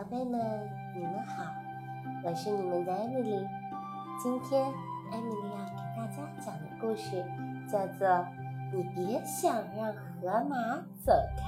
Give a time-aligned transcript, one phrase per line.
[0.00, 0.40] 宝贝们，
[0.96, 1.44] 你们好，
[2.24, 3.46] 我是你们的艾米丽。
[4.18, 4.64] 今天
[5.12, 7.22] 艾米丽要给大家讲的故事
[7.70, 8.08] 叫做
[8.72, 10.56] 《你别想让河马
[11.04, 11.44] 走开》。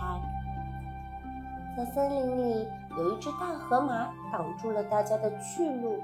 [1.79, 6.03] 在森林里有一只大河马挡住了大家的去路，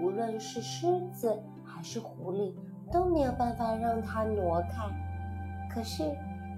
[0.00, 2.54] 无论是狮子还是狐狸
[2.90, 4.88] 都没有办法让它挪开。
[5.68, 6.02] 可是，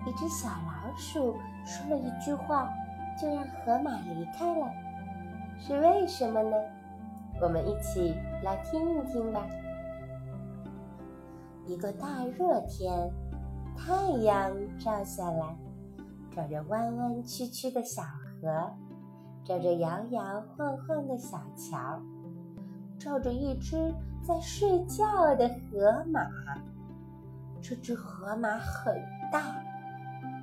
[0.06, 2.72] 一只小老鼠说了一句话。
[3.20, 4.70] 就让河马离开了，
[5.58, 6.56] 是为什么呢？
[7.40, 9.46] 我们一起来听一听吧。
[11.66, 13.10] 一个大热天，
[13.76, 15.56] 太阳照下来，
[16.30, 18.70] 照着弯弯曲曲的小河，
[19.44, 22.00] 照着摇摇晃晃的小桥，
[22.98, 26.20] 照着一只在睡觉的河马。
[27.62, 28.94] 这只河马很
[29.32, 29.40] 大，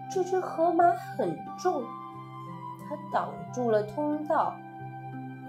[0.10, 1.84] 这只河马很重。
[2.92, 4.54] 它挡住了通道，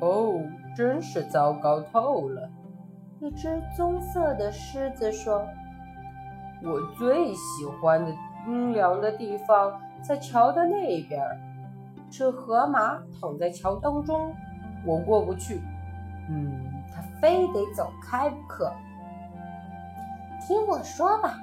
[0.00, 0.40] 哦，
[0.76, 2.48] 真是糟糕透了！
[3.18, 5.44] 一只棕色的狮子说
[6.62, 8.14] ：“我最喜欢的
[8.46, 11.20] 阴凉的地方在桥的那边，
[12.08, 14.32] 这河马躺在桥当中，
[14.86, 15.60] 我过不去。
[16.30, 16.52] 嗯，
[16.94, 18.72] 它非得走开不可。
[20.46, 21.40] 听我说吧。”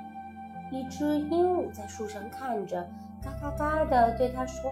[0.72, 2.88] 一只鹦鹉在树上看着，
[3.22, 4.72] 嘎嘎嘎的对它说。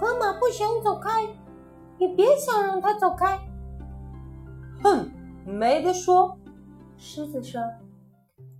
[0.00, 1.26] 河马不想走开，
[1.98, 3.36] 你别想让它走开。
[4.82, 5.10] 哼，
[5.44, 6.38] 没得说。
[6.96, 7.60] 狮子说：“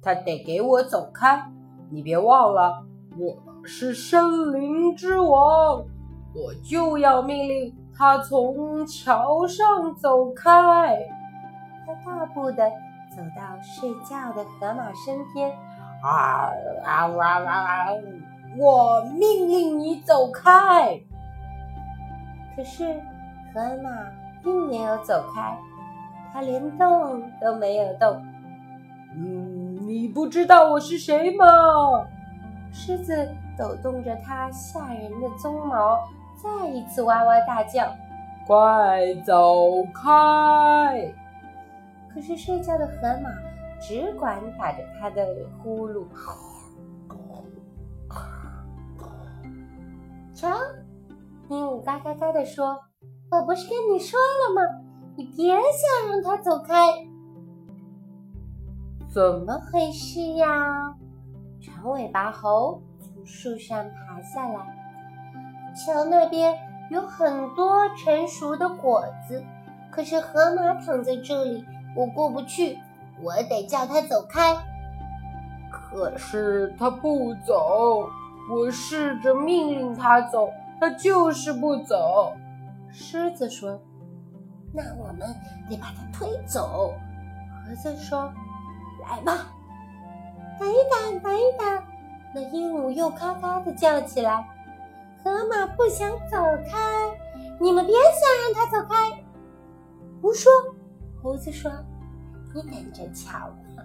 [0.03, 1.49] 他得给我走开。
[1.91, 2.85] 你别忘了，
[3.17, 5.85] 我是森林之王，
[6.35, 10.99] 我就要命令他从桥上走开。”
[11.87, 12.69] 他大步的
[13.11, 15.51] 走到睡觉的河马身边，
[16.03, 16.51] 啊
[16.85, 17.87] 啊啊啊！
[18.59, 21.01] 我命令你走开。
[22.59, 22.93] 可是，
[23.55, 23.89] 河马
[24.43, 25.57] 并没有走开，
[26.33, 28.21] 它连动都没有动。
[29.15, 31.45] 嗯，你不知道我是谁吗？
[32.73, 36.01] 狮子抖动着它吓人的鬃毛，
[36.43, 37.95] 再一次哇哇大叫
[38.45, 41.15] ：“快走开！”
[42.13, 43.31] 可是睡觉的河马
[43.81, 45.25] 只管打着它的
[45.63, 46.05] 呼噜。
[50.35, 50.49] 瞧。
[51.51, 52.79] 鹦鹉嘎嘎嘎地说
[53.33, 54.61] ：“我不是跟你说了吗？
[55.17, 56.75] 你别想让它走开。”
[59.09, 60.95] 怎么回事呀？
[61.59, 64.61] 长尾巴猴从树上爬下来，
[65.75, 66.55] 桥那边
[66.91, 69.43] 有很多成熟的果子，
[69.91, 71.65] 可是河马躺在这里，
[71.97, 72.79] 我过不去，
[73.23, 74.55] 我得叫它走开。
[75.71, 78.07] 可是它不走，
[78.51, 80.51] 我试着命令它走。
[80.81, 82.33] 他就是不走，
[82.91, 83.81] 狮子说
[84.73, 85.35] ：“那我们
[85.69, 86.95] 得把它推走。”
[87.67, 88.33] 猴子说
[89.03, 89.53] ：“来吧，
[90.59, 91.83] 等一等，等一等。”
[92.35, 94.47] 那鹦鹉又咔咔的叫起来
[95.25, 96.37] ：“河马不想走
[96.71, 96.79] 开，
[97.61, 99.25] 你们别想让它走开。”
[100.23, 100.51] 胡说！
[101.23, 101.73] 猴子说
[102.55, 103.85] ：“你等着瞧吧。”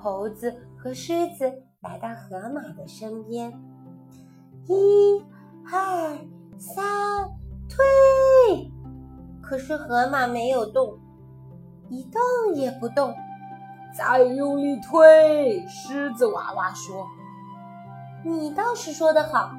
[0.00, 3.52] 猴子和狮子来到河马的身边，
[4.66, 5.24] 一。
[5.70, 6.16] 二
[6.56, 6.82] 三，
[7.68, 8.72] 推！
[9.42, 10.98] 可是河马没有动，
[11.90, 13.14] 一动也不动。
[13.94, 15.66] 再用力推！
[15.66, 17.06] 狮子娃娃说
[18.24, 19.50] ：“你倒是说得好。”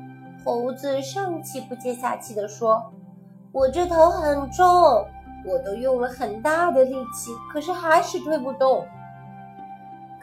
[0.43, 2.91] 猴子上气不接下气地说
[3.53, 4.65] ：“我这头很重，
[5.45, 8.87] 我都用了很大的力气，可是还是推不动。”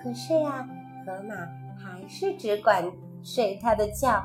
[0.03, 0.67] 可是呀，
[1.05, 1.37] 河马
[1.77, 2.91] 还是只管
[3.23, 4.25] 睡它的觉。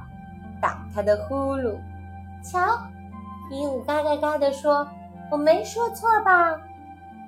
[0.61, 1.75] 打他的呼噜，
[2.44, 2.59] 瞧，
[3.49, 4.88] 鹦鹉嘎嘎嘎地说
[5.31, 6.51] ：“我没说错吧？”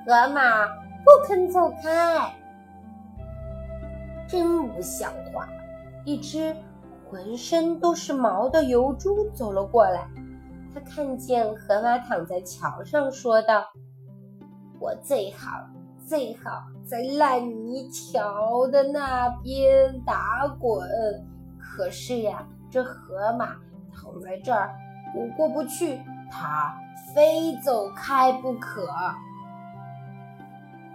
[0.06, 2.34] 河马不肯走开，
[4.28, 5.48] 真不像话！
[6.06, 6.56] 一只
[7.10, 10.08] 浑身都是毛的疣猪走了过来，
[10.74, 13.64] 他看见河马躺在桥上，说道
[14.80, 15.66] ：“我最好
[16.06, 20.88] 最好在烂泥桥的那边打滚，
[21.58, 23.50] 可是呀。”这河马
[23.94, 24.74] 躺在这儿，
[25.14, 26.76] 我过不去，它
[27.14, 28.90] 非走开不可。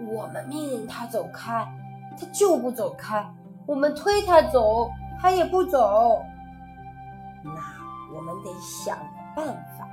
[0.01, 1.65] 我们命令它走开，
[2.19, 3.23] 它就不走开；
[3.65, 4.91] 我们推它走，
[5.21, 6.21] 它也不走。
[7.45, 7.53] 那
[8.13, 9.05] 我们得想个
[9.37, 9.47] 办
[9.79, 9.89] 法。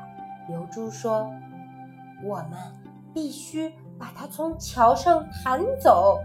[0.47, 1.31] 刘珠说
[2.25, 2.57] ：“我们
[3.13, 6.17] 必须把它从桥上弹走。”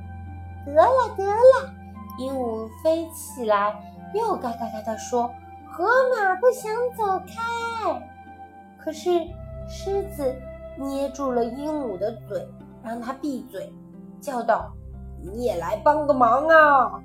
[0.64, 1.74] 得了，得了！
[2.18, 3.74] 鹦鹉飞起来，
[4.14, 5.30] 又嘎嘎嘎地说。
[5.80, 8.12] 河马不想走开，
[8.76, 9.08] 可是
[9.66, 10.36] 狮子
[10.76, 12.46] 捏住了鹦鹉的嘴，
[12.82, 13.72] 让它闭嘴，
[14.20, 14.70] 叫道
[15.24, 17.02] ：“你也来帮个忙啊！”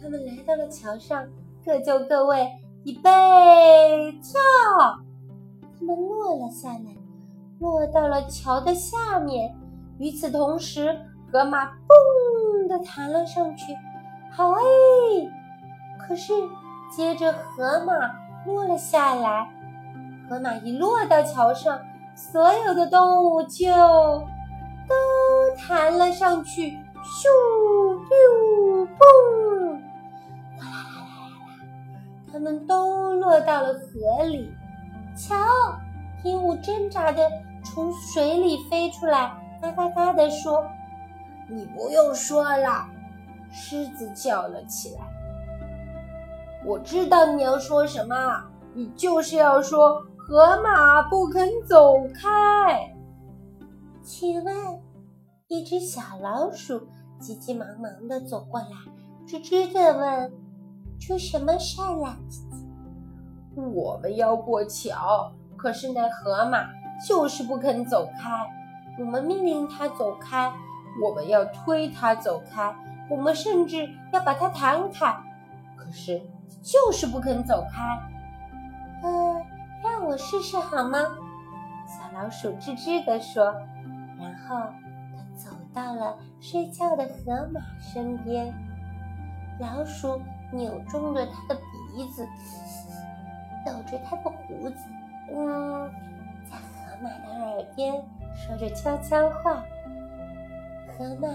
[0.00, 1.28] 他们来到了桥上，
[1.66, 2.50] 各就各位，
[2.84, 3.02] 预备
[4.22, 4.40] 跳。
[5.78, 6.96] 他们落了下来，
[7.60, 9.54] 落到了桥的下面。
[9.98, 10.98] 与此同时，
[11.30, 13.76] 河马蹦的弹了上去，
[14.30, 14.62] 好哎！
[15.98, 16.32] 可是
[16.96, 17.92] 接着河马
[18.46, 19.50] 落了下来，
[20.28, 21.80] 河马一落到桥上，
[22.14, 24.94] 所有的动物就都
[25.58, 26.70] 弹了上去，
[27.02, 27.26] 咻
[28.06, 29.82] 咻蹦，
[30.56, 32.00] 哗啦啦啦啦，
[32.32, 34.54] 它们都落到了河里。
[35.16, 35.34] 瞧，
[36.22, 37.28] 鹦鹉挣扎的
[37.64, 40.64] 从水里飞出来，嘎嘎嘎地说
[41.50, 42.86] ：“你不用说了。”
[43.50, 45.00] 狮子叫了起来
[46.64, 48.14] ：“我知道你要说什么，
[48.74, 52.94] 你就是要说河马不肯走开。”
[54.02, 54.54] 请问，
[55.48, 56.88] 一只小老鼠
[57.18, 58.68] 急急忙忙地走过来，
[59.26, 60.32] 吱吱地问
[61.00, 62.16] ：“出什么事儿了？”
[63.74, 66.66] 我们要过桥，可是那河马
[67.06, 68.30] 就是不肯走开。
[68.98, 70.52] 我们命令它走开，
[71.02, 72.74] 我们要推它走开，
[73.10, 75.14] 我们甚至要把它弹开，
[75.76, 76.20] 可是
[76.62, 77.98] 就是不肯走开。
[79.02, 79.44] 嗯，
[79.82, 80.98] 让我试试好吗？
[81.86, 83.54] 小老鼠吱吱地说。
[84.18, 88.54] 然后它走到了睡觉的河马身边，
[89.60, 90.20] 老鼠
[90.52, 91.60] 扭动着它的
[91.94, 92.26] 鼻子。
[93.66, 94.76] 抖着它的胡子，
[95.30, 95.90] 嗯，
[96.50, 97.94] 在河马的耳边
[98.34, 99.64] 说着悄悄话。
[100.92, 101.28] 河马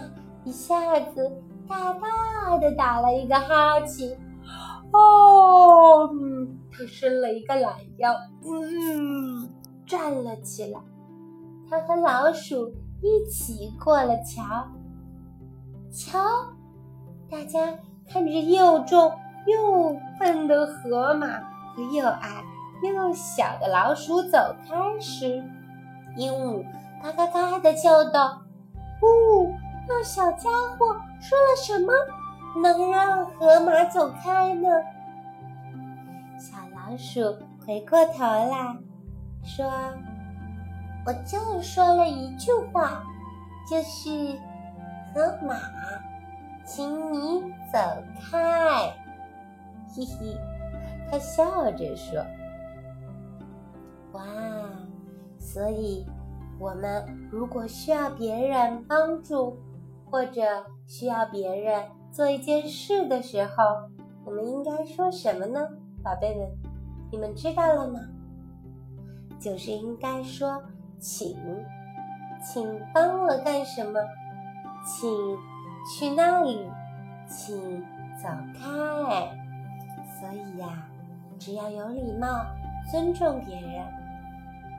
[0.44, 4.16] 一下子大大的打了一个哈欠，
[4.92, 6.10] 哦，
[6.72, 8.14] 他伸了一个懒腰，
[8.44, 9.50] 嗯，
[9.86, 10.80] 站了起来。
[11.70, 14.68] 他和老鼠一起过了桥。
[15.92, 16.20] 瞧，
[17.30, 17.78] 大家
[18.08, 19.12] 看着又重
[19.46, 21.84] 又笨的河马和。
[21.94, 22.44] 又矮
[22.84, 24.38] 又小的老鼠走
[24.68, 25.44] 开时，
[26.18, 26.66] 鹦鹉
[27.02, 28.42] 嘎嘎嘎的叫道
[29.02, 29.54] ：“呜，
[29.88, 31.94] 那小家伙说了什么，
[32.62, 34.70] 能让河马走开呢？”
[36.40, 37.22] 小老鼠
[37.66, 38.76] 回过头来
[39.44, 39.66] 说
[41.06, 43.04] ：“我就说了一句话，
[43.70, 44.10] 就是
[45.14, 45.56] 河马，
[46.66, 47.42] 请你
[47.72, 47.80] 走
[48.20, 48.94] 开。”
[49.96, 50.38] 嘿嘿。
[51.12, 52.24] 他笑着说
[54.14, 54.22] ：“哇，
[55.40, 56.06] 所以，
[56.60, 59.58] 我们如果需要别人帮助，
[60.06, 60.42] 或者
[60.86, 63.90] 需要别人做一件事的时候，
[64.26, 65.68] 我们应该说什么呢，
[66.04, 66.48] 宝贝们？
[67.12, 68.00] 你们知道了吗？
[69.40, 70.62] 就是应该说
[71.00, 71.38] ‘请’，
[72.44, 74.00] 请帮我干什么？
[74.86, 75.10] 请
[75.88, 76.70] 去那里，
[77.28, 77.82] 请
[78.22, 79.36] 走开。
[80.20, 80.86] 所以呀。”
[81.40, 82.46] 只要有礼貌、
[82.92, 83.82] 尊重别人，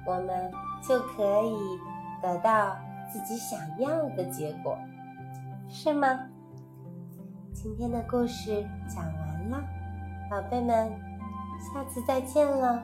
[0.04, 0.52] 我们
[0.86, 1.56] 就可以
[2.20, 2.76] 得到
[3.10, 4.76] 自己想要的结果，
[5.70, 6.06] 是吗？
[7.62, 9.62] 今天的故事讲完了，
[10.30, 10.90] 宝贝们，
[11.74, 12.82] 下次再见了。